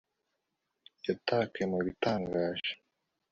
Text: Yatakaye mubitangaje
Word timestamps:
Yatakaye 1.07 1.65
mubitangaje 1.71 2.71